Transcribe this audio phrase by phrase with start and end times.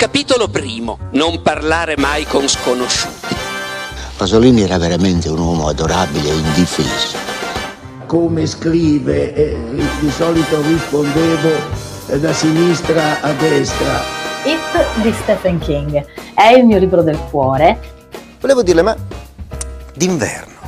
[0.00, 0.96] Capitolo primo.
[1.12, 3.34] Non parlare mai con sconosciuti.
[4.16, 7.18] Pasolini era veramente un uomo adorabile e indifeso.
[8.06, 9.58] Come scrive, eh,
[10.00, 11.50] di solito rispondevo
[12.08, 14.00] eh, da sinistra a destra.
[14.46, 16.02] It di Stephen King
[16.34, 17.78] è il mio libro del cuore.
[18.40, 18.96] Volevo dirle, ma
[19.94, 20.58] d'inverno,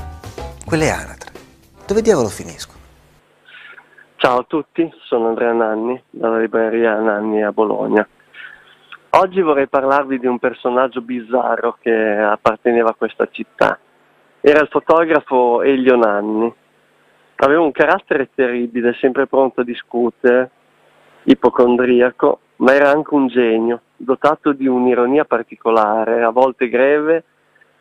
[0.67, 1.33] quelle anatre,
[1.87, 2.80] dove diavolo finiscono?
[4.17, 8.07] Ciao a tutti, sono Andrea Nanni, dalla libreria Nanni a Bologna.
[9.14, 13.79] Oggi vorrei parlarvi di un personaggio bizzarro che apparteneva a questa città.
[14.40, 16.50] Era il fotografo Elio Nanni.
[17.36, 20.50] Aveva un carattere terribile, sempre pronto a discutere,
[21.25, 27.25] ipocondriaco, ma era anche un genio, dotato di un'ironia particolare, a volte greve,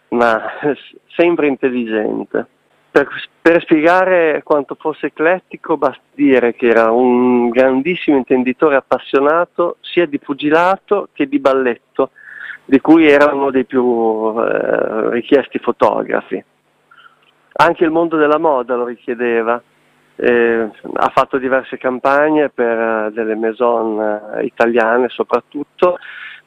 [0.10, 0.42] ma
[1.16, 2.46] sempre intelligente.
[2.92, 3.08] Per,
[3.42, 10.20] per, spiegare quanto fosse eclettico basta dire che era un grandissimo intenditore appassionato sia di
[10.20, 12.12] pugilato che di balletto,
[12.66, 16.44] di cui era uno dei più eh, richiesti fotografi.
[17.54, 19.62] Anche il mondo della moda lo richiedeva,
[20.16, 25.98] eh, ha fatto diverse campagne per uh, delle maison uh, italiane soprattutto,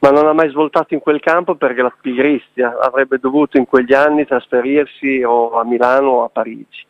[0.05, 3.93] ma non ha mai svoltato in quel campo perché la pigrizia avrebbe dovuto in quegli
[3.93, 6.85] anni trasferirsi o a Milano o a Parigi.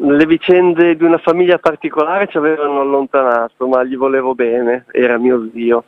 [0.00, 5.48] Le vicende di una famiglia particolare ci avevano allontanato, ma gli volevo bene, era mio
[5.50, 5.84] zio.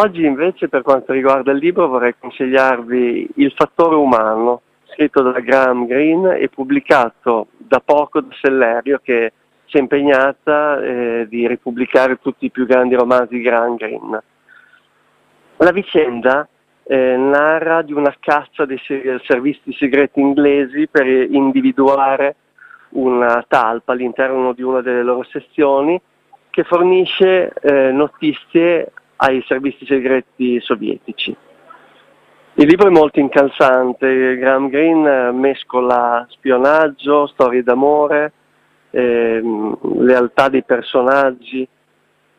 [0.00, 5.86] Oggi invece per quanto riguarda il libro vorrei consigliarvi Il fattore umano, scritto da Graham
[5.86, 9.32] Greene e pubblicato da poco da Sellerio che
[9.66, 14.22] si è impegnata eh, di ripubblicare tutti i più grandi romanzi di Graham Greene.
[15.60, 16.48] La vicenda
[16.84, 18.80] eh, narra di una caccia dei
[19.24, 22.36] servizi segreti inglesi per individuare
[22.90, 26.00] una talpa all'interno di una delle loro sezioni
[26.48, 31.36] che fornisce eh, notizie ai servizi segreti sovietici.
[32.54, 38.32] Il libro è molto incalzante, Graham Greene mescola spionaggio, storie d'amore,
[38.90, 39.40] eh,
[39.98, 41.68] lealtà dei personaggi,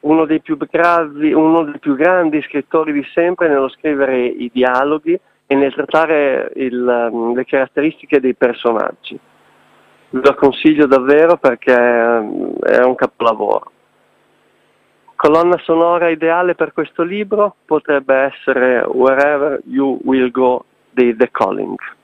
[0.02, 5.56] uno dei, gravi, uno dei più grandi scrittori di sempre nello scrivere i dialoghi e
[5.56, 9.20] nel trattare il, um, le caratteristiche dei personaggi.
[10.12, 13.72] Lo consiglio davvero perché um, è un capolavoro.
[15.16, 21.76] Colonna sonora ideale per questo libro potrebbe essere Wherever You Will Go di The Calling.